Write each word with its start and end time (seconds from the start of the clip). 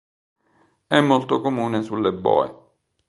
È 0.87 0.99
molto 0.99 1.41
comune 1.41 1.83
sulle 1.83 2.11
boe. 2.11 2.55